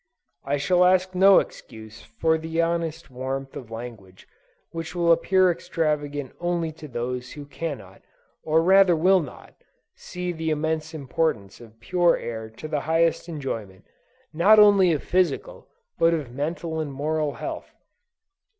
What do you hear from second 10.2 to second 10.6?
the